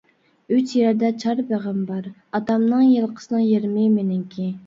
[0.59, 2.09] ئۈچ يەردە چار بېغىم بار،
[2.39, 4.51] ئاتامنىڭ يىلقىسىنىڭ يېرىمى مېنىڭكى.